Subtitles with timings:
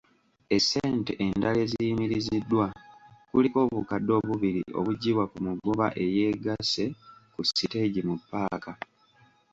[0.55, 2.65] Essente endala eziyimiriziddwa
[3.31, 6.85] kuliko obukadde obubiri obuggibwa ku mugoba eyeegasse
[7.33, 8.71] ku siteegi mu ppaaka.